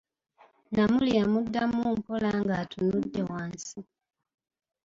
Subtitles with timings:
[0.75, 3.79] Namuli yamuddanmu mpola ng'atunudde wansi.